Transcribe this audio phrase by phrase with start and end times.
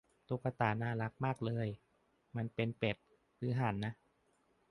[0.27, 1.67] ตุ๊กตาน่ารักมากเลย
[2.35, 2.95] มันเป็นเป็ด
[3.37, 3.93] หรือเป็นห่านนะ